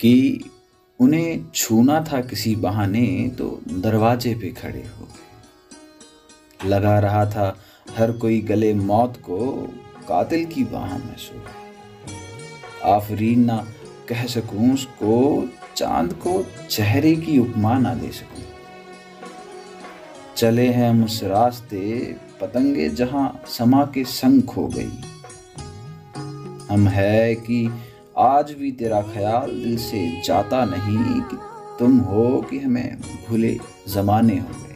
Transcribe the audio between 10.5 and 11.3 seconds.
बाह में